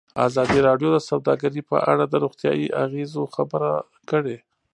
ازادي 0.27 0.59
راډیو 0.67 0.89
د 0.93 0.99
سوداګري 1.09 1.61
په 1.69 1.77
اړه 1.91 2.03
د 2.07 2.13
روغتیایي 2.23 2.67
اغېزو 2.83 3.23
خبره 3.35 3.71
کړې. 4.09 4.37